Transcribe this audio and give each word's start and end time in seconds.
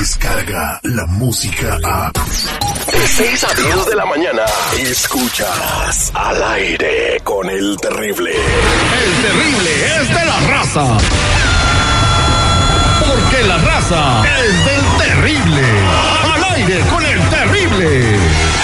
escucha 0.00 0.80
la 0.82 1.06
música 1.06 1.78
a... 1.84 2.12
De 2.12 3.08
6 3.08 3.44
a 3.44 3.54
10 3.54 3.86
de 3.86 3.96
la 3.96 4.06
mañana, 4.06 4.42
escuchas 4.78 6.12
al 6.14 6.42
aire 6.54 7.20
con 7.24 7.48
el 7.50 7.76
terrible. 7.80 8.30
El 8.32 9.22
terrible 9.22 9.70
es 10.00 10.08
de 10.08 10.24
la 10.24 10.40
raza. 10.40 10.98
Porque 13.06 13.42
la 13.44 13.58
raza 13.58 14.24
es 14.38 14.64
del 14.64 15.06
terrible. 15.06 15.62
Al 16.34 16.44
aire 16.54 16.80
con 16.90 17.04
el 17.04 17.28
terrible. 17.28 18.57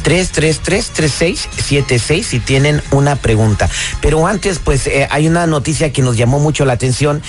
1-800-333-3676 0.04 2.22
si 2.22 2.40
tienen 2.40 2.82
una 2.90 3.16
pregunta. 3.16 3.70
Pero 4.00 4.26
antes, 4.26 4.58
pues 4.58 4.86
eh, 4.86 5.06
hay 5.10 5.28
una 5.28 5.46
noticia 5.46 5.92
que 5.92 6.00
nos 6.02 6.16
llamó 6.16 6.38
mucho 6.38 6.64
la 6.64 6.72
atención 6.74 7.22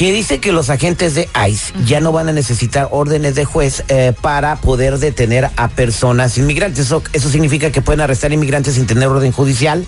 que 0.00 0.12
dice 0.12 0.40
que 0.40 0.52
los 0.52 0.70
agentes 0.70 1.14
de 1.14 1.28
ICE 1.46 1.74
ya 1.84 2.00
no 2.00 2.10
van 2.10 2.30
a 2.30 2.32
necesitar 2.32 2.88
órdenes 2.90 3.34
de 3.34 3.44
juez 3.44 3.84
eh, 3.88 4.14
para 4.18 4.56
poder 4.56 4.98
detener 4.98 5.50
a 5.56 5.68
personas 5.68 6.38
inmigrantes. 6.38 6.86
Eso, 6.86 7.02
eso 7.12 7.28
significa 7.28 7.70
que 7.70 7.82
pueden 7.82 8.00
arrestar 8.00 8.32
inmigrantes 8.32 8.76
sin 8.76 8.86
tener 8.86 9.08
orden 9.08 9.30
judicial. 9.30 9.84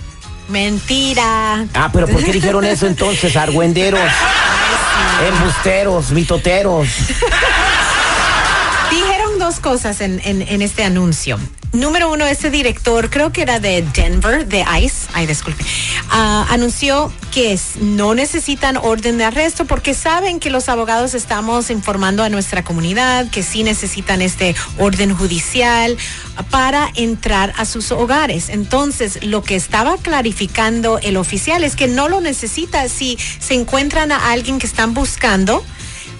Mentira. 0.48 1.66
Ah, 1.72 1.88
pero 1.94 2.08
¿por 2.08 2.22
qué 2.22 2.30
dijeron 2.30 2.64
eso 2.64 2.86
entonces, 2.86 3.34
argüenderos? 3.36 4.02
Embusteros, 5.20 6.10
mitoteros. 6.10 6.88
Cosas 9.60 10.00
en, 10.00 10.20
este 10.62 10.84
anuncio. 10.84 11.38
Número 11.72 12.10
uno, 12.12 12.26
ese 12.26 12.50
director, 12.50 13.08
creo 13.10 13.32
que 13.32 13.42
era 13.42 13.60
de 13.60 13.82
Denver, 13.94 14.46
de 14.46 14.64
ICE, 14.82 15.08
ay, 15.14 15.26
disculpe, 15.26 15.64
ah, 16.10 16.46
anunció 16.50 17.10
que 17.32 17.58
no 17.80 18.14
necesitan 18.14 18.76
orden 18.76 19.16
de 19.16 19.24
arresto 19.24 19.64
porque 19.64 19.94
saben 19.94 20.38
que 20.38 20.50
los 20.50 20.68
abogados 20.68 21.14
estamos 21.14 21.70
informando 21.70 22.22
a 22.22 22.28
nuestra 22.28 22.62
comunidad 22.62 23.30
que 23.30 23.42
sí 23.42 23.62
necesitan 23.62 24.20
este 24.20 24.54
orden 24.78 25.14
judicial 25.14 25.96
para 26.50 26.90
entrar 26.94 27.54
a 27.56 27.64
sus 27.64 27.90
hogares. 27.90 28.50
Entonces, 28.50 29.24
lo 29.24 29.42
que 29.42 29.56
estaba 29.56 29.96
clarificando 29.96 30.98
el 30.98 31.16
oficial 31.16 31.64
es 31.64 31.74
que 31.74 31.88
no 31.88 32.08
lo 32.08 32.20
necesita 32.20 32.88
si 32.88 33.18
se 33.38 33.54
encuentran 33.54 34.12
a 34.12 34.30
alguien 34.30 34.58
que 34.58 34.66
están 34.66 34.92
buscando 34.92 35.64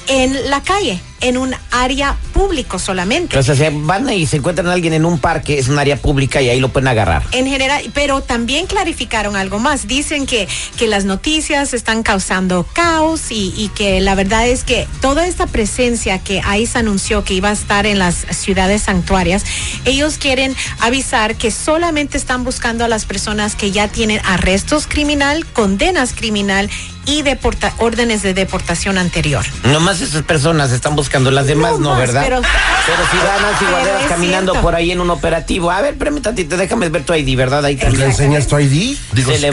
en 0.09 0.51
la 0.51 0.63
calle, 0.63 1.01
en 1.21 1.37
un 1.37 1.55
área 1.71 2.17
público 2.33 2.79
solamente. 2.79 3.39
O 3.39 3.43
sea, 3.43 3.55
se 3.55 3.71
van 3.71 4.09
y 4.13 4.27
se 4.27 4.39
encuentran 4.39 4.67
a 4.69 4.73
alguien 4.73 4.93
en 4.93 5.05
un 5.05 5.19
parque, 5.19 5.59
es 5.59 5.69
un 5.69 5.79
área 5.79 5.97
pública 5.97 6.43
y 6.43 6.49
ahí 6.49 6.61
lo 6.61 6.71
pueden 6.71 6.89
agarrar. 6.89 7.23
En 7.33 7.47
general, 7.47 7.83
pero 7.95 8.21
también 8.21 8.67
clarificaron 8.67 9.37
algo 9.37 9.59
más. 9.59 9.87
Dicen 9.87 10.27
que, 10.27 10.49
que 10.77 10.87
las 10.89 11.05
noticias 11.05 11.75
están 11.75 12.03
causando 12.03 12.67
caos 12.73 13.31
y, 13.31 13.55
y 13.57 13.69
que 13.69 14.01
la 14.01 14.15
verdad 14.15 14.47
es 14.47 14.65
que 14.65 14.89
toda 15.01 15.27
esta 15.27 15.47
presencia 15.47 16.19
que 16.19 16.43
ICE 16.59 16.79
anunció 16.79 17.25
que 17.25 17.35
iba 17.35 17.51
a 17.51 17.53
estar 17.53 17.87
en 17.87 17.99
las 17.99 18.15
ciudades 18.31 18.83
santuarias, 18.83 19.45
ellos 19.85 20.19
quieren 20.19 20.57
avisar 20.81 21.37
que 21.37 21.51
solamente 21.51 22.19
están 22.19 22.45
buscando 22.45 22.85
a 22.85 22.89
las 22.89 23.05
personas 23.05 23.55
que 23.55 23.71
ya 23.71 23.89
tienen 23.89 24.21
arrestos 24.25 24.87
criminal, 24.87 25.47
condenas 25.47 26.13
criminal 26.13 26.69
y 27.07 27.23
deporta- 27.23 27.73
órdenes 27.79 28.23
de 28.23 28.35
deportación 28.35 28.99
anterior. 28.99 29.45
Nomás 29.65 30.01
esas 30.01 30.23
personas 30.23 30.71
están 30.73 30.95
buscando, 30.97 31.31
las 31.31 31.47
demás 31.47 31.79
no, 31.79 31.91
más, 31.91 31.99
¿verdad? 31.99 32.23
pero- 32.25 32.41
Pero 32.41 32.99
si 33.11 33.17
van 33.19 33.71
Guarderas 33.73 34.03
es 34.03 34.09
caminando 34.09 34.53
cierto. 34.53 34.67
por 34.67 34.75
ahí 34.75 34.91
en 34.91 35.01
un 35.01 35.11
operativo. 35.11 35.71
A 35.71 35.81
ver, 35.81 35.97
permítame, 35.97 36.45
te 36.45 36.57
déjame 36.57 36.89
ver 36.89 37.05
tu 37.05 37.15
ID, 37.15 37.37
¿verdad? 37.37 37.65
Ahí 37.65 37.77
¿Le 37.77 37.83
también. 37.85 38.11
enseñas 38.11 38.47
tu 38.47 38.59
ID? 38.59 38.97
Digo, 39.13 39.33
Se 39.33 39.41
que 39.41 39.53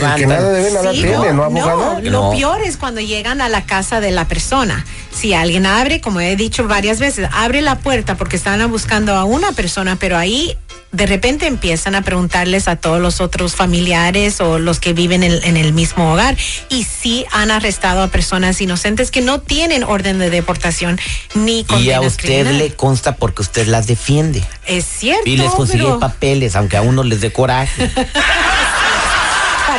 Sí, 0.94 1.02
tiene, 1.02 1.34
¿no, 1.34 1.44
abogada? 1.44 2.00
lo 2.02 2.12
No. 2.12 2.32
peor 2.32 2.62
es 2.62 2.78
cuando 2.78 3.02
llegan 3.02 3.42
a 3.42 3.50
la 3.50 3.66
casa 3.66 4.00
de 4.00 4.12
la 4.12 4.28
persona. 4.28 4.86
Si 5.12 5.34
alguien 5.34 5.66
abre, 5.66 6.02
como 6.02 6.22
he 6.22 6.36
dicho 6.36 6.68
varias 6.68 7.00
veces, 7.00 7.28
abre 7.34 7.62
la 7.62 7.76
puerta 7.78 8.16
porque 8.16 8.36
estaban 8.36 8.70
buscando 8.72 9.16
a 9.16 9.24
una 9.26 9.52
persona, 9.52 9.96
pero 9.98 10.18
ahí 10.18 10.58
de 10.92 11.06
repente 11.06 11.46
empiezan 11.46 11.94
a 11.96 12.02
preguntarles 12.02 12.68
a 12.68 12.76
todos 12.76 13.00
los 13.00 13.22
otros 13.22 13.56
familiares 13.56 14.42
o 14.42 14.58
los 14.58 14.80
que 14.80 14.94
viven 14.94 15.22
en, 15.24 15.34
en 15.44 15.56
el 15.58 15.72
mismo 15.74 16.12
hogar 16.14 16.36
y 16.70 16.84
sí 16.84 17.26
han 17.32 17.52
arrestado 17.52 18.02
a 18.02 18.08
personas 18.08 18.60
inocentes 18.60 19.12
que 19.12 19.22
no 19.22 19.40
tienen 19.40 19.84
orden 19.84 20.18
de 20.20 20.30
deportación 20.30 21.00
ni 21.36 21.60
Y 21.60 21.64
condenas 21.66 21.98
a 21.98 22.08
usted 22.08 22.52
le 22.54 22.74
consta 22.74 23.16
porque 23.16 23.42
usted 23.44 23.68
las 23.68 23.86
defiende. 23.88 24.44
Es 24.66 24.86
cierto, 24.86 25.30
Y 25.30 25.38
les 25.38 25.52
consigue 25.52 25.84
pero- 25.84 26.00
papeles, 26.00 26.56
aunque 26.56 26.78
a 26.78 26.82
uno 26.82 27.04
les 27.04 27.22
dé 27.22 27.32
coraje. 27.32 27.90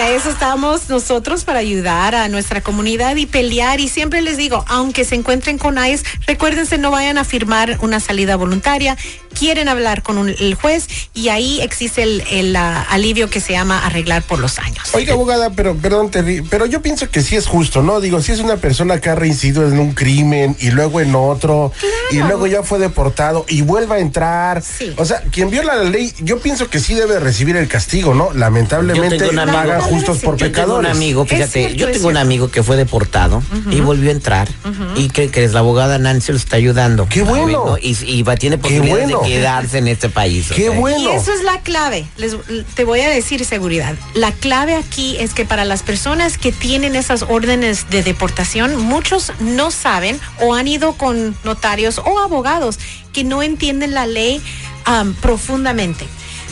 Para 0.01 0.13
eso 0.15 0.31
estamos 0.31 0.89
nosotros, 0.89 1.45
para 1.45 1.59
ayudar 1.59 2.15
a 2.15 2.27
nuestra 2.29 2.63
comunidad 2.63 3.17
y 3.17 3.27
pelear. 3.27 3.81
Y 3.81 3.89
siempre 3.89 4.23
les 4.23 4.39
digo, 4.39 4.65
aunque 4.67 5.05
se 5.05 5.15
encuentren 5.15 5.59
con 5.59 5.77
ICE, 5.77 6.03
recuérdense, 6.27 6.79
no 6.79 6.91
vayan 6.91 7.19
a 7.19 7.25
firmar 7.25 7.77
una 7.83 8.01
salida 8.01 8.37
voluntaria. 8.37 8.97
Quieren 9.39 9.69
hablar 9.69 10.03
con 10.03 10.17
un- 10.17 10.31
el 10.31 10.55
juez 10.55 10.89
y 11.13 11.29
ahí 11.29 11.61
existe 11.61 12.03
el, 12.03 12.25
el, 12.31 12.57
ah, 12.57 12.85
alivio 12.89 13.29
que 13.29 13.41
se 13.41 13.53
llama 13.53 13.79
arreglar 13.85 14.23
por 14.23 14.39
los 14.39 14.59
años. 14.59 14.89
Oiga, 14.95 15.13
abogada, 15.13 15.51
pero 15.51 15.77
perdón, 15.77 16.11
Terry, 16.11 16.41
pero 16.49 16.65
yo 16.65 16.81
pienso 16.81 17.11
que 17.11 17.21
sí 17.21 17.37
es 17.37 17.47
justo, 17.47 17.83
¿no? 17.83 18.01
Digo, 18.01 18.23
si 18.23 18.33
es 18.33 18.41
una 18.41 18.57
persona 18.57 19.01
que 19.03 19.11
ha 19.11 19.15
reincidido 19.15 19.69
en 19.69 19.79
un 19.79 19.93
crimen 19.93 20.57
y 20.61 20.71
luego 20.71 21.01
en 21.03 21.15
otro 21.15 21.73
y 22.11 22.17
luego 22.17 22.47
ya 22.47 22.63
fue 22.63 22.79
deportado 22.79 23.45
y 23.49 23.61
vuelve 23.61 23.97
a 23.97 23.99
entrar. 23.99 24.63
Sí. 24.63 24.95
O 24.97 25.05
sea, 25.05 25.23
quien 25.31 25.51
viola 25.51 25.77
la 25.77 25.85
ley, 25.85 26.13
yo 26.21 26.41
pienso 26.41 26.69
que 26.71 26.81
sí 26.81 26.95
debe 26.95 27.21
recibir 27.21 27.57
el 27.57 27.69
castigo, 27.69 28.15
¿no? 28.15 28.33
Lamentablemente 28.33 29.29
paga 29.29 29.81
justos 29.91 30.19
por 30.19 30.37
Yo 30.37 30.47
Yo 30.47 30.53
tengo 30.53 30.79
un 30.79 30.87
amigo, 30.87 31.25
Es 31.25 31.31
fíjate, 31.31 31.53
cierto, 31.53 31.77
yo 31.77 31.89
es 31.89 31.93
tengo 31.95 32.09
un 32.09 32.17
amigo 32.17 32.51
que 32.51 32.63
fue 32.63 32.77
deportado 32.77 33.43
y 33.71 33.81
volvió 33.81 34.11
a 34.11 34.13
entrar. 34.13 34.49
¿Y 34.97 35.09
que 35.09 35.31
crees? 35.31 35.53
La 35.53 35.61
abogada 35.61 35.99
Nancy 35.99 36.33
lo 36.33 36.39
está 36.39 36.57
ayudando. 36.57 37.07
¡Qué 37.09 37.23
bueno! 37.23 37.65
¿no? 37.67 37.79
Y, 37.79 37.97
y 38.05 38.23
va, 38.23 38.37
tiene 38.37 38.59
posibilidades 38.59 39.11
bueno! 39.11 39.23
de 39.23 39.29
quedarse 39.29 39.79
en 39.79 39.89
este 39.89 40.09
país. 40.09 40.49
¡Qué 40.55 40.71
bueno! 40.71 40.99
Y 40.99 41.17
eso 41.17 41.33
es 41.33 41.43
la 41.43 41.61
clave. 41.61 42.07
Les, 42.17 42.37
te 42.75 42.85
voy 42.85 43.01
a 43.01 43.11
decir 43.11 43.45
seguridad. 43.45 43.95
La 44.15 44.33
clave 44.33 44.75
aquí 44.75 45.17
es 45.19 45.35
que 45.35 45.45
para 45.45 45.65
las 45.65 45.83
personas 45.83 46.39
que 46.39 46.53
tienen 46.53 46.97
esas 46.97 47.25
órdenes 47.29 47.91
de 47.91 48.03
deportación, 48.03 48.77
muchos 48.77 49.33
no 49.41 49.71
saben 49.71 50.19
o 50.41 50.55
han 50.55 50.69
ido 50.69 50.93
con 50.95 51.37
notarios 51.45 51.99
o 51.99 52.19
abogados 52.19 52.79
que 53.13 53.25
no 53.25 53.43
entienden 53.43 53.95
la 53.95 54.07
ley 54.07 54.41
am, 54.85 55.15
profundamente. 55.15 56.07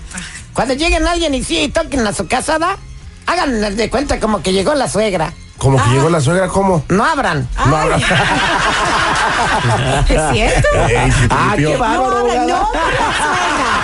Cuando 0.52 0.74
lleguen 0.74 1.08
alguien 1.08 1.34
y 1.34 1.42
sí, 1.42 1.68
toquen 1.74 2.06
a 2.06 2.12
su 2.12 2.28
casa, 2.28 2.60
¿da? 2.60 2.78
Hagan 3.26 3.74
de 3.74 3.90
cuenta 3.90 4.20
como 4.20 4.42
que 4.42 4.52
llegó 4.52 4.76
la 4.76 4.88
suegra. 4.88 5.34
Como 5.58 5.82
que 5.82 5.90
llegó 5.90 6.08
la 6.10 6.20
suegra, 6.20 6.48
¿cómo? 6.48 6.84
No 6.88 7.04
abran. 7.04 7.48
No 7.66 7.76
abra. 7.76 7.96
¿Es 10.08 10.22
cierto? 10.32 10.68
Ey, 10.88 11.12
Ah, 11.30 11.50
tripió. 11.54 11.70
qué 11.70 11.76
bárbaro, 11.76 12.26
No, 12.26 12.34
no 12.46 12.68
por 12.72 12.80
la 12.92 13.16
suegra. 13.16 13.72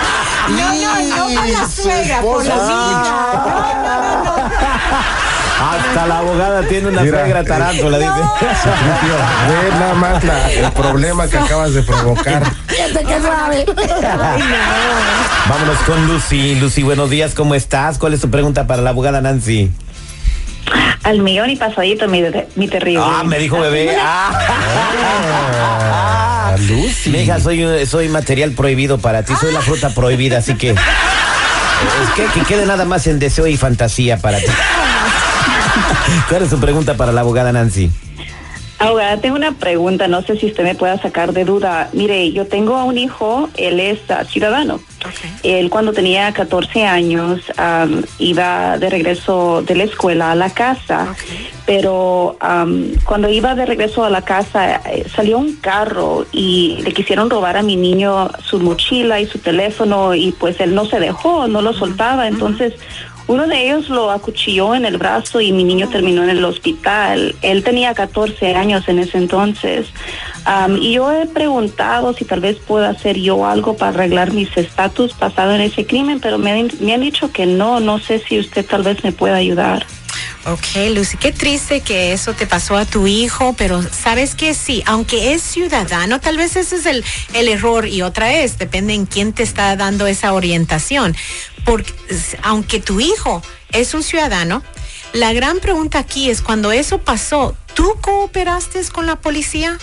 No, 0.49 0.73
no, 0.73 0.91
no 1.15 1.23
por 1.35 1.45
la 1.47 1.65
Su 1.65 1.71
suegra, 1.83 2.15
por 2.21 2.43
la. 2.45 2.55
No, 2.55 2.63
no, 2.63 2.65
no, 2.65 2.69
no. 4.23 4.33
Hasta 5.63 6.05
la 6.07 6.17
abogada 6.19 6.61
tiene 6.67 6.89
una 6.89 7.01
Mira, 7.01 7.19
suegra 7.21 7.43
tarántula, 7.45 7.97
dice. 7.97 8.11
Tripió. 8.39 8.57
Ve 9.47 9.71
nada 9.79 9.93
más 9.93 10.21
la- 10.23 10.51
el 10.51 10.71
problema 10.73 11.27
que 11.27 11.37
acabas 11.37 11.73
de 11.73 11.83
provocar. 11.83 12.43
Vámonos 15.49 15.77
con 15.85 16.05
Lucy. 16.07 16.55
Lucy, 16.55 16.83
buenos 16.83 17.09
días, 17.09 17.33
¿cómo 17.33 17.55
estás? 17.55 17.97
¿Cuál 17.97 18.13
es 18.13 18.21
tu 18.21 18.29
pregunta 18.29 18.67
para 18.67 18.81
la 18.81 18.89
abogada 18.91 19.21
Nancy? 19.21 19.71
Al 21.03 21.19
millón 21.19 21.49
y 21.49 21.55
pasadito, 21.57 22.07
mi, 22.07 22.23
mi 22.55 22.67
terrible. 22.67 23.03
Ah, 23.05 23.23
me 23.23 23.37
dijo 23.39 23.59
bebé. 23.59 23.95
Ah. 24.05 24.31
Ah, 26.53 26.55
Lucy. 26.57 27.09
Mija, 27.09 27.39
soy, 27.39 27.85
soy 27.85 28.09
material 28.09 28.51
prohibido 28.51 28.97
para 28.99 29.23
ti, 29.23 29.33
soy 29.39 29.53
la 29.53 29.61
fruta 29.61 29.89
prohibida, 29.89 30.37
así 30.37 30.55
que. 30.55 30.71
Es 30.71 30.77
que, 32.15 32.25
que 32.27 32.45
quede 32.45 32.65
nada 32.65 32.85
más 32.85 33.07
en 33.07 33.19
deseo 33.19 33.47
y 33.47 33.57
fantasía 33.57 34.17
para 34.17 34.39
ti. 34.39 34.45
¿Cuál 36.29 36.43
es 36.43 36.49
tu 36.49 36.59
pregunta 36.59 36.95
para 36.95 37.11
la 37.11 37.21
abogada 37.21 37.51
Nancy? 37.51 37.89
Abogada, 38.79 39.17
tengo 39.17 39.35
una 39.35 39.53
pregunta, 39.53 40.07
no 40.07 40.21
sé 40.21 40.37
si 40.37 40.47
usted 40.47 40.63
me 40.63 40.75
pueda 40.75 41.01
sacar 41.01 41.33
de 41.33 41.45
duda. 41.45 41.89
Mire, 41.93 42.31
yo 42.31 42.45
tengo 42.47 42.75
a 42.77 42.83
un 42.83 42.97
hijo, 42.97 43.49
él 43.55 43.79
es 43.79 43.99
ah, 44.09 44.23
ciudadano. 44.25 44.79
Él 45.43 45.69
cuando 45.69 45.93
tenía 45.93 46.31
14 46.31 46.85
años 46.85 47.41
iba 48.19 48.77
de 48.77 48.89
regreso 48.89 49.61
de 49.61 49.75
la 49.75 49.83
escuela 49.83 50.31
a 50.31 50.35
la 50.35 50.49
casa, 50.49 51.15
pero 51.65 52.37
cuando 53.05 53.29
iba 53.29 53.55
de 53.55 53.65
regreso 53.65 54.03
a 54.03 54.09
la 54.09 54.21
casa 54.21 54.81
eh, 54.85 55.05
salió 55.13 55.37
un 55.37 55.55
carro 55.57 56.25
y 56.31 56.79
le 56.83 56.93
quisieron 56.93 57.29
robar 57.29 57.57
a 57.57 57.63
mi 57.63 57.75
niño 57.75 58.29
su 58.43 58.59
mochila 58.59 59.19
y 59.19 59.25
su 59.25 59.39
teléfono 59.39 60.13
y 60.15 60.31
pues 60.31 60.59
él 60.59 60.75
no 60.75 60.85
se 60.85 60.99
dejó, 60.99 61.47
no 61.47 61.61
lo 61.61 61.73
soltaba, 61.73 62.27
entonces 62.27 62.73
uno 63.27 63.47
de 63.47 63.65
ellos 63.65 63.89
lo 63.89 64.11
acuchilló 64.11 64.75
en 64.75 64.85
el 64.85 64.97
brazo 64.97 65.39
y 65.39 65.51
mi 65.53 65.63
niño 65.63 65.87
terminó 65.89 66.23
en 66.23 66.29
el 66.29 66.43
hospital. 66.43 67.35
Él 67.41 67.63
tenía 67.63 67.93
14 67.93 68.53
años 68.55 68.87
en 68.89 68.99
ese 68.99 69.17
entonces. 69.17 69.87
Am, 70.45 70.77
y 70.77 70.93
yo 70.93 71.11
he 71.11 71.25
preguntado 71.27 72.13
si 72.13 72.25
tal 72.25 72.41
vez 72.41 72.57
pueda 72.57 72.89
hacer 72.89 73.17
yo 73.17 73.45
algo 73.45 73.77
para 73.77 73.91
arreglar 73.93 74.33
mis 74.33 74.55
estatus 74.57 75.17
basado 75.17 75.53
en 75.55 75.61
ese 75.61 75.85
crimen, 75.85 76.19
pero 76.19 76.37
me, 76.37 76.51
han- 76.51 76.71
me 76.81 76.93
han 76.93 77.01
dicho 77.01 77.31
que 77.31 77.45
no. 77.45 77.79
No 77.79 77.99
sé 77.99 78.19
si 78.27 78.39
usted 78.39 78.65
tal 78.65 78.83
vez 78.83 79.03
me 79.03 79.11
pueda 79.13 79.35
ayudar. 79.37 79.85
Ok, 80.45 80.91
Lucy, 80.93 81.15
qué 81.15 81.31
triste 81.31 81.79
que 81.79 82.11
eso 82.11 82.33
te 82.33 82.45
pasó 82.45 82.75
a 82.75 82.83
tu 82.85 83.07
hijo, 83.07 83.55
pero 83.57 83.81
sabes 83.81 84.35
que 84.35 84.53
sí, 84.53 84.83
aunque 84.85 85.33
es 85.33 85.41
ciudadano, 85.41 86.19
tal 86.19 86.35
vez 86.35 86.57
ese 86.57 86.75
es 86.75 86.85
el, 86.85 87.05
el 87.33 87.47
error 87.47 87.87
y 87.87 88.01
otra 88.01 88.33
es, 88.33 88.57
depende 88.59 88.93
en 88.93 89.05
quién 89.05 89.31
te 89.31 89.41
está 89.43 89.73
dando 89.77 90.05
esa 90.05 90.33
orientación. 90.33 91.15
Porque 91.63 91.93
aunque 92.41 92.81
tu 92.81 92.99
hijo 92.99 93.41
es 93.71 93.93
un 93.93 94.03
ciudadano, 94.03 94.61
la 95.13 95.31
gran 95.31 95.59
pregunta 95.59 95.99
aquí 95.99 96.29
es 96.29 96.41
cuando 96.41 96.73
eso 96.73 96.97
pasó, 96.97 97.55
¿tú 97.73 97.95
cooperaste 98.01 98.81
con 98.91 99.05
la 99.05 99.15
policía? 99.15 99.77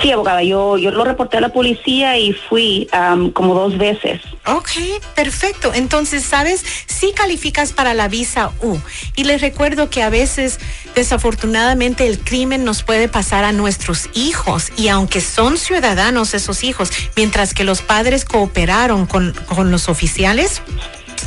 Sí, 0.00 0.12
abogada, 0.12 0.42
yo, 0.42 0.78
yo 0.78 0.90
lo 0.90 1.04
reporté 1.04 1.38
a 1.38 1.40
la 1.40 1.50
policía 1.50 2.16
y 2.18 2.32
fui 2.32 2.88
am, 2.92 3.30
como 3.30 3.54
dos 3.54 3.76
veces. 3.76 4.20
Ok, 4.46 4.70
perfecto. 5.14 5.72
Entonces, 5.74 6.24
¿sabes? 6.24 6.64
Sí 6.86 7.12
calificas 7.14 7.72
para 7.72 7.92
la 7.94 8.08
visa 8.08 8.52
U. 8.62 8.78
Y 9.16 9.24
les 9.24 9.40
recuerdo 9.40 9.90
que 9.90 10.02
a 10.02 10.10
veces, 10.10 10.58
desafortunadamente, 10.94 12.06
el 12.06 12.18
crimen 12.18 12.64
nos 12.64 12.82
puede 12.82 13.08
pasar 13.08 13.44
a 13.44 13.52
nuestros 13.52 14.08
hijos. 14.14 14.72
Y 14.76 14.88
aunque 14.88 15.20
son 15.20 15.58
ciudadanos 15.58 16.34
esos 16.34 16.64
hijos, 16.64 16.90
mientras 17.16 17.52
que 17.52 17.64
los 17.64 17.82
padres 17.82 18.24
cooperaron 18.24 19.06
con, 19.06 19.34
con 19.54 19.70
los 19.70 19.88
oficiales, 19.88 20.62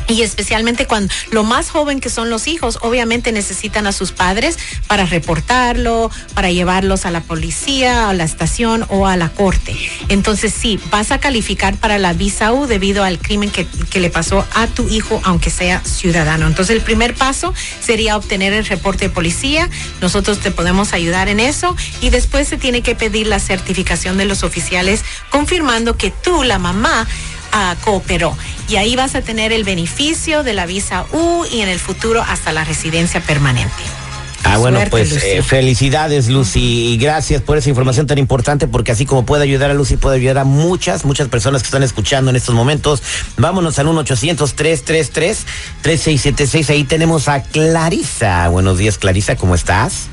y 0.07 0.21
especialmente 0.21 0.85
cuando 0.85 1.13
lo 1.31 1.43
más 1.43 1.69
joven 1.69 1.99
que 1.99 2.09
son 2.09 2.29
los 2.29 2.47
hijos, 2.47 2.79
obviamente 2.81 3.31
necesitan 3.31 3.87
a 3.87 3.91
sus 3.91 4.11
padres 4.11 4.57
para 4.87 5.05
reportarlo, 5.05 6.09
para 6.33 6.51
llevarlos 6.51 7.05
a 7.05 7.11
la 7.11 7.21
policía, 7.21 8.09
a 8.09 8.13
la 8.13 8.23
estación 8.23 8.85
o 8.89 9.07
a 9.07 9.17
la 9.17 9.29
corte. 9.29 9.75
Entonces 10.09 10.53
sí, 10.53 10.79
vas 10.91 11.11
a 11.11 11.19
calificar 11.19 11.75
para 11.77 11.97
la 11.97 12.13
visa 12.13 12.53
U 12.53 12.67
debido 12.67 13.03
al 13.03 13.19
crimen 13.19 13.49
que, 13.49 13.65
que 13.89 13.99
le 13.99 14.09
pasó 14.09 14.45
a 14.53 14.67
tu 14.67 14.87
hijo, 14.89 15.21
aunque 15.23 15.49
sea 15.49 15.83
ciudadano. 15.83 16.47
Entonces 16.47 16.75
el 16.75 16.81
primer 16.81 17.15
paso 17.15 17.53
sería 17.81 18.17
obtener 18.17 18.53
el 18.53 18.65
reporte 18.65 19.05
de 19.05 19.09
policía. 19.09 19.69
Nosotros 20.01 20.39
te 20.39 20.51
podemos 20.51 20.93
ayudar 20.93 21.29
en 21.29 21.39
eso 21.39 21.75
y 22.01 22.09
después 22.09 22.47
se 22.47 22.57
tiene 22.57 22.81
que 22.81 22.95
pedir 22.95 23.27
la 23.27 23.39
certificación 23.39 24.17
de 24.17 24.25
los 24.25 24.43
oficiales 24.43 25.03
confirmando 25.29 25.97
que 25.97 26.11
tú, 26.11 26.43
la 26.43 26.59
mamá, 26.59 27.07
ah, 27.51 27.75
cooperó. 27.83 28.35
Y 28.69 28.77
ahí 28.77 28.95
vas 28.95 29.15
a 29.15 29.21
tener 29.21 29.51
el 29.51 29.63
beneficio 29.63 30.43
de 30.43 30.53
la 30.53 30.65
visa 30.65 31.05
U 31.11 31.45
y 31.51 31.61
en 31.61 31.69
el 31.69 31.79
futuro 31.79 32.23
hasta 32.27 32.51
la 32.53 32.63
residencia 32.63 33.21
permanente. 33.21 33.73
Ah, 34.45 34.57
bueno, 34.57 34.77
Suerte, 34.77 34.91
pues 34.91 35.11
Lucy. 35.13 35.25
eh, 35.25 35.41
felicidades, 35.41 36.27
Lucy, 36.27 36.93
y 36.93 36.97
gracias 36.97 37.41
por 37.41 37.57
esa 37.57 37.69
información 37.69 38.07
tan 38.07 38.17
importante, 38.17 38.67
porque 38.67 38.91
así 38.91 39.05
como 39.05 39.25
puede 39.25 39.43
ayudar 39.43 39.71
a 39.71 39.73
Lucy, 39.73 39.95
puede 39.95 40.17
ayudar 40.17 40.39
a 40.39 40.43
muchas, 40.43 41.05
muchas 41.05 41.29
personas 41.29 41.61
que 41.61 41.67
están 41.67 41.81
escuchando 41.81 42.29
en 42.29 42.35
estos 42.35 42.53
momentos. 42.53 43.01
Vámonos 43.37 43.79
al 43.79 43.87
1-800-333-3676. 43.87 46.69
Ahí 46.69 46.83
tenemos 46.83 47.29
a 47.29 47.41
Clarisa. 47.41 48.49
Buenos 48.49 48.77
días, 48.77 48.97
Clarisa, 48.97 49.37
¿cómo 49.37 49.55
estás? 49.55 50.07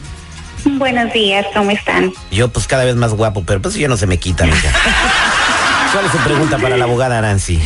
Buenos 0.65 1.13
días, 1.13 1.47
¿cómo 1.55 1.71
están? 1.71 2.13
Yo, 2.31 2.49
pues 2.49 2.67
cada 2.67 2.85
vez 2.85 2.95
más 2.95 3.13
guapo, 3.15 3.43
pero 3.45 3.63
pues 3.63 3.75
ya 3.75 3.89
no 3.89 3.97
se 3.97 4.07
me 4.07 4.19
quita, 4.19 4.45
mija. 4.47 4.69
¿Cuál 5.93 6.05
es 6.07 6.13
tu 6.13 6.19
pregunta 6.19 6.59
para 6.59 6.77
la 6.77 6.85
abogada 6.85 7.21
Nancy? 7.21 7.61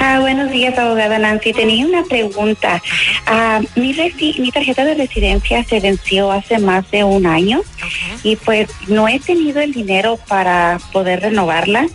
Ah, 0.00 0.20
buenos 0.20 0.50
días, 0.50 0.78
abogada 0.78 1.18
Nancy. 1.18 1.52
Tenía 1.52 1.84
una 1.84 2.04
pregunta. 2.04 2.80
Ah, 3.26 3.60
mi, 3.74 3.92
resi- 3.94 4.38
mi 4.38 4.52
tarjeta 4.52 4.84
de 4.84 4.94
residencia 4.94 5.64
se 5.64 5.80
venció 5.80 6.30
hace 6.30 6.58
más 6.58 6.88
de 6.92 7.02
un 7.02 7.26
año 7.26 7.62
y 8.22 8.36
pues 8.36 8.68
no 8.86 9.08
he 9.08 9.18
tenido 9.18 9.60
el 9.60 9.72
dinero 9.72 10.18
para 10.28 10.78
poder 10.92 11.20
renovarla. 11.20 11.86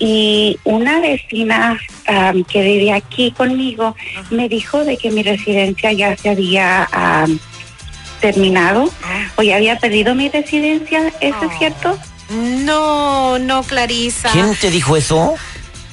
Y 0.00 0.58
una 0.64 1.00
vecina 1.00 1.78
ah, 2.08 2.32
que 2.50 2.62
vive 2.62 2.92
aquí 2.92 3.30
conmigo 3.30 3.94
me 4.30 4.48
dijo 4.48 4.84
de 4.84 4.96
que 4.96 5.10
mi 5.12 5.22
residencia 5.22 5.92
ya 5.92 6.16
se 6.16 6.30
había 6.30 6.88
ah, 6.92 7.26
terminado 8.20 8.90
o 9.36 9.42
ya 9.42 9.56
había 9.56 9.78
pedido 9.78 10.14
mi 10.16 10.28
residencia. 10.28 11.12
¿Eso 11.20 11.44
es 11.50 11.58
cierto? 11.58 11.96
No, 12.30 13.38
no, 13.38 13.62
Clarisa. 13.62 14.28
¿Quién 14.32 14.54
te 14.56 14.70
dijo 14.70 14.96
eso? 14.96 15.34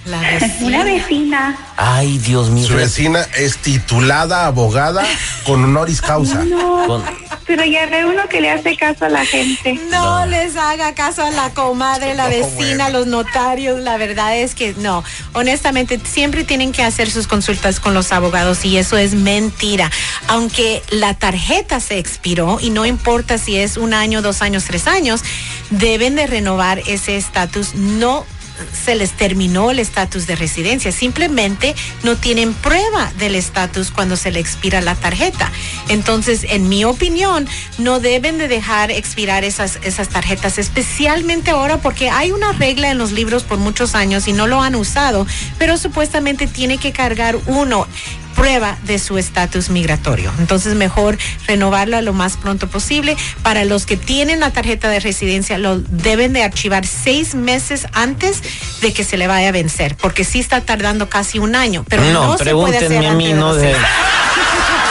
La 0.06 0.20
Una 0.62 0.84
vecina. 0.84 0.84
vecina. 0.84 1.58
Ay, 1.78 2.18
Dios 2.20 2.50
mío. 2.50 2.68
Su 2.68 2.76
vecina 2.76 3.26
es 3.38 3.58
titulada 3.58 4.46
abogada 4.46 5.04
con 5.46 5.64
honoris 5.64 6.02
causa. 6.02 6.44
No, 6.46 6.86
Con- 6.88 7.04
pero 7.48 7.64
ya 7.64 7.86
ve 7.86 8.06
uno 8.06 8.28
que 8.28 8.42
le 8.42 8.50
hace 8.50 8.76
caso 8.76 9.06
a 9.06 9.10
la 9.10 9.24
gente. 9.26 9.80
No, 9.92 10.26
les 10.26 10.56
haga 10.58 10.94
caso 10.96 11.24
a 11.24 11.30
la 11.32 11.52
comadre, 11.52 12.16
la 12.16 12.28
vecina, 12.28 12.90
los 12.90 13.06
notarios. 13.08 13.80
La 13.82 13.98
verdad 13.98 14.36
es 14.38 14.56
que 14.56 14.74
no. 14.80 15.04
Honestamente, 15.34 16.00
siempre 16.04 16.44
tienen 16.44 16.72
que 16.72 16.82
hacer 16.84 17.10
sus 17.12 17.28
consultas 17.28 17.80
con 17.80 17.94
los 17.94 18.12
abogados 18.12 18.66
y 18.66 18.78
eso 18.78 18.98
es 18.98 19.14
mentira. 19.14 19.92
Aunque 20.28 20.82
la 20.90 21.14
tarjeta 21.14 21.80
se 21.80 22.00
expiró 22.00 22.58
y 22.60 22.72
no 22.72 22.86
importa 22.86 23.38
si 23.38 23.58
es 23.58 23.78
un 23.78 23.94
año, 23.94 24.22
dos 24.24 24.42
años, 24.42 24.64
tres 24.66 24.88
años, 24.88 25.22
deben 25.70 26.16
de 26.16 26.26
renovar 26.28 26.80
ese 26.88 27.16
estatus. 27.16 27.76
No 27.76 28.26
se 28.72 28.96
les 28.96 29.12
terminó 29.12 29.72
el 29.72 29.80
estatus 29.80 30.28
de 30.28 30.36
residencia, 30.36 30.92
simplemente 30.92 31.76
no 32.04 32.16
tienen 32.16 32.54
prueba 32.54 33.12
del 33.18 33.36
estatus 33.36 33.92
cuando 33.92 34.16
se 34.16 34.32
le 34.32 34.40
expira 34.40 34.82
la 34.82 34.96
tarjeta. 34.96 35.52
Entonces, 35.90 36.46
en 36.50 36.70
mi 36.70 36.86
opinión, 36.86 37.48
no 37.78 38.00
deben 38.00 38.38
de 38.38 38.48
dejar 38.48 38.92
expirar 38.92 39.44
esas, 39.44 39.80
esas 39.84 40.10
tarjetas, 40.10 40.58
especialmente 40.58 41.52
ahora 41.52 41.78
porque 41.78 42.10
hay 42.10 42.32
una 42.32 42.52
regla 42.54 42.92
en 42.92 42.98
los 42.98 43.12
libros 43.12 43.44
por 43.44 43.58
muchos 43.58 43.96
años 43.96 44.28
y 44.28 44.34
no 44.34 44.48
lo 44.48 44.62
han 44.62 44.76
usado, 44.76 45.28
pero 45.58 45.78
supuestamente 45.78 46.48
tiene 46.48 46.78
que 46.78 46.92
cargar 46.92 47.38
uno 47.48 47.88
prueba 48.36 48.78
de 48.84 49.00
su 49.00 49.18
estatus 49.18 49.70
migratorio. 49.70 50.32
Entonces, 50.40 50.76
mejor 50.76 51.18
renovarlo 51.48 52.02
lo 52.02 52.14
más 52.14 52.38
pronto 52.38 52.68
posible. 52.68 53.16
Para 53.44 53.66
los 53.66 53.86
que 53.86 53.98
tienen 53.98 54.40
la 54.40 54.52
tarjeta 54.52 54.90
de 54.90 55.00
residencia, 55.00 55.58
lo 55.58 55.80
deben 55.80 56.34
de 56.34 56.44
archivar 56.44 56.86
seis 56.86 57.36
meses 57.36 57.88
antes 57.94 58.42
de 58.82 58.94
que 58.94 59.04
se 59.04 59.18
le 59.18 59.28
vaya 59.28 59.50
a 59.50 59.52
vencer, 59.52 59.96
porque 59.96 60.24
sí 60.24 60.40
está 60.40 60.62
tardando 60.62 61.10
casi 61.10 61.40
un 61.40 61.56
año. 61.56 61.86
Pero 61.90 62.04
no, 62.04 62.28
no, 62.28 62.38
se 62.38 62.52
puede 62.52 62.78
hacer 62.78 62.90
pregúntenme 62.90 63.08
a 63.08 63.14
mí, 63.14 63.28
de 63.28 63.34
no 63.34 63.56
de... 63.56 63.76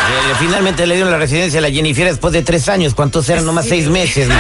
Eh, 0.05 0.35
Finalmente 0.39 0.87
le 0.87 0.97
dieron 0.97 1.11
la 1.11 1.19
residencia 1.19 1.59
a 1.59 1.63
la 1.63 1.71
Jennifer 1.71 2.05
después 2.05 2.33
de 2.33 2.43
tres 2.43 2.69
años. 2.69 2.95
¿Cuántos 2.95 3.27
eran? 3.31 3.47
Nomás 3.47 3.67
seis 3.67 3.89
meses, 3.89 4.29
man. 4.29 4.39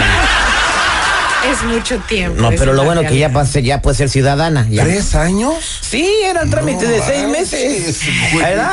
Es 1.54 1.62
mucho 1.64 1.98
tiempo. 2.08 2.40
No, 2.42 2.50
pero 2.50 2.72
lo 2.72 2.84
bueno 2.84 3.02
que 3.02 3.16
ya, 3.18 3.32
pase, 3.32 3.62
ya 3.62 3.80
puede 3.80 3.96
ser 3.96 4.08
ciudadana. 4.10 4.66
Ya. 4.68 4.82
¿Tres 4.84 5.14
años? 5.14 5.54
Sí, 5.80 6.08
era 6.24 6.42
el 6.42 6.50
trámite 6.50 6.84
No 6.84 6.90
de 6.90 7.02
seis 7.02 7.28
meses. 7.28 8.00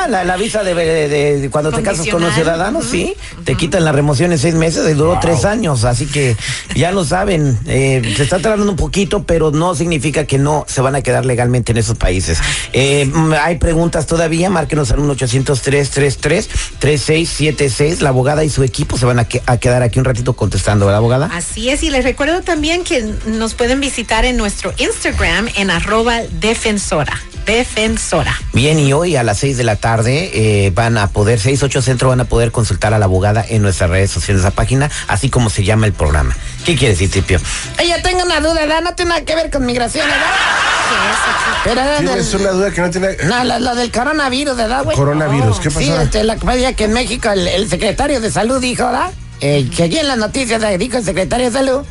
La, 0.08 0.24
la 0.24 0.36
visa 0.36 0.62
de, 0.64 0.74
de- 0.74 1.08
de- 1.08 1.38
de 1.40 1.50
cuando 1.50 1.70
te 1.72 1.82
casas 1.82 2.06
con 2.08 2.22
un 2.24 2.32
ciudadano, 2.32 2.82
sí. 2.82 3.14
Te 3.44 3.54
quitan 3.56 3.84
la 3.84 3.92
remoción 3.92 4.32
en 4.32 4.38
seis 4.38 4.54
meses 4.54 4.88
y 4.90 4.94
duró 4.94 5.18
tres 5.20 5.44
años. 5.44 5.84
Así 5.84 6.06
que 6.06 6.36
ya 6.74 6.92
lo 6.92 7.04
saben. 7.04 7.58
eh, 7.66 8.02
se 8.16 8.22
está 8.22 8.38
tardando 8.40 8.70
un 8.70 8.76
poquito, 8.76 9.24
pero 9.24 9.50
no 9.50 9.74
significa 9.74 10.24
que 10.24 10.38
no 10.38 10.64
se 10.68 10.80
van 10.80 10.94
a 10.96 11.02
quedar 11.02 11.24
legalmente 11.26 11.72
en 11.72 11.78
esos 11.78 11.96
países. 11.96 12.38
Eh, 12.72 13.04
mm, 13.12 13.32
hay 13.40 13.58
preguntas 13.58 14.06
todavía. 14.06 14.50
Márquenos 14.50 14.90
al 14.90 14.98
1 15.00 15.12
800 15.12 15.60
333 15.60 16.48
3676 16.78 18.02
La 18.02 18.08
abogada 18.10 18.44
y 18.44 18.50
su 18.50 18.62
equipo 18.62 18.96
se 18.98 19.04
van 19.06 19.18
a, 19.18 19.24
que- 19.26 19.42
a 19.46 19.56
quedar 19.58 19.82
aquí 19.82 19.98
un 19.98 20.04
ratito 20.04 20.32
contestando, 20.34 20.86
¿verdad, 20.86 20.98
abogada? 20.98 21.30
Así 21.32 21.68
es, 21.68 21.82
y 21.82 21.90
les 21.90 22.04
recuerdo 22.04 22.40
también 22.42 22.71
que 22.80 23.02
nos 23.26 23.52
pueden 23.54 23.80
visitar 23.80 24.24
en 24.24 24.36
nuestro 24.38 24.72
Instagram 24.78 25.48
en 25.56 25.70
arroba 25.70 26.20
defensora. 26.40 27.12
Defensora. 27.44 28.34
Bien, 28.52 28.78
y 28.78 28.92
hoy 28.92 29.16
a 29.16 29.22
las 29.24 29.38
6 29.38 29.56
de 29.56 29.64
la 29.64 29.76
tarde 29.76 30.30
eh, 30.32 30.70
van 30.74 30.96
a 30.96 31.08
poder, 31.08 31.40
6, 31.40 31.62
8 31.62 31.82
Centro 31.82 32.08
van 32.08 32.20
a 32.20 32.24
poder 32.24 32.52
consultar 32.52 32.94
a 32.94 32.98
la 32.98 33.04
abogada 33.06 33.44
en 33.46 33.62
nuestras 33.62 33.90
redes 33.90 34.10
sociales, 34.12 34.42
esa 34.42 34.52
página, 34.52 34.90
así 35.08 35.28
como 35.28 35.50
se 35.50 35.64
llama 35.64 35.86
el 35.86 35.92
programa. 35.92 36.36
¿Qué 36.64 36.76
quiere 36.76 36.94
decir, 36.94 37.10
Tripio? 37.10 37.40
Ella 37.78 38.00
tengo 38.02 38.22
una 38.24 38.40
duda, 38.40 38.54
¿verdad? 38.54 38.80
No 38.82 38.94
tiene 38.94 39.10
nada 39.10 39.24
que 39.24 39.34
ver 39.34 39.50
con 39.50 39.66
migración, 39.66 40.06
¿verdad? 40.08 40.26
Pero 41.64 41.80
era 41.80 41.98
Tienes 41.98 42.30
del- 42.32 42.40
una 42.42 42.50
duda 42.52 42.70
que 42.70 42.80
no 42.80 42.90
tiene. 42.90 43.08
No, 43.24 43.44
lo 43.58 43.74
del 43.74 43.90
coronavirus, 43.90 44.56
¿verdad, 44.56 44.84
güey? 44.84 44.96
Coronavirus, 44.96 45.58
¿qué 45.60 45.70
Sí, 45.70 45.74
pasó? 45.88 46.00
este, 46.02 46.24
la 46.24 46.36
comedia 46.36 46.74
que 46.74 46.84
en 46.84 46.92
México 46.92 47.30
el, 47.30 47.46
el 47.48 47.68
secretario 47.68 48.20
de 48.20 48.30
salud 48.30 48.60
dijo, 48.60 48.84
¿verdad? 48.84 49.10
Eh, 49.42 49.68
que 49.76 49.82
aquí 49.84 49.98
en 49.98 50.06
las 50.08 50.16
noticias 50.18 50.62
dijo 50.78 50.96
el 50.98 51.04
secretario 51.04 51.46
de 51.46 51.52
salud 51.52 51.84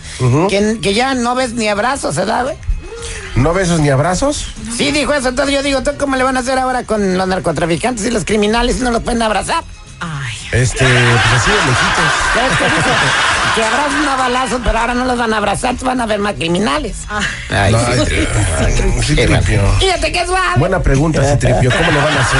que, 0.50 0.80
que 0.82 0.94
ya 0.94 1.14
no 1.16 1.36
ves 1.36 1.54
ni 1.54 1.68
abrazos, 1.68 2.16
¿verdad, 2.16 2.44
güey? 2.46 2.56
¿No 3.36 3.54
besos 3.54 3.80
ni 3.80 3.90
abrazos? 3.90 4.48
Sí, 4.76 4.92
dijo 4.92 5.14
eso. 5.14 5.30
Entonces 5.30 5.54
yo 5.56 5.62
digo, 5.64 5.84
¿tú 5.84 5.92
cómo 5.98 6.16
le 6.16 6.24
van 6.24 6.38
a 6.38 6.42
hacer 6.42 6.58
ahora 6.60 6.84
con 6.84 7.18
los 7.18 7.28
narcotraficantes 7.28 8.06
y 8.06 8.12
los 8.12 8.26
criminales 8.26 8.78
si 8.78 8.84
no 8.84 8.92
los 8.92 9.02
pueden 9.04 9.22
abrazar? 9.22 9.64
Ay, 10.00 10.36
Este, 10.52 10.86
pues 10.86 11.42
así 11.42 11.52
de 11.52 11.58
lejitos. 11.58 12.12
Que 13.56 13.62
que 13.62 13.66
abrazan 13.66 14.08
a 14.08 14.16
balazos, 14.16 14.62
pero 14.64 14.80
ahora 14.80 14.94
no 14.94 15.04
los 15.06 15.18
van 15.18 15.34
a 15.34 15.38
abrazar, 15.38 15.76
van 15.84 16.00
a 16.00 16.06
ver 16.06 16.20
más 16.20 16.36
criminales. 16.36 16.96
Ay, 17.50 17.74
No, 17.74 17.80
sí. 17.80 17.86
ay, 17.92 18.06
ay, 18.60 19.02
sí, 19.06 19.16
Qué 19.16 19.28
mal. 19.28 19.44
tripio. 19.44 19.62
Fíjate 19.80 20.12
qué 20.14 20.26
suave. 20.26 20.58
Buena 20.58 20.82
pregunta, 20.82 21.22
sí, 21.30 21.38
tripio. 21.38 21.70
¿Cómo 21.72 21.92
le 21.92 21.98
van 21.98 22.18
a 22.18 22.22
hacer? 22.22 22.40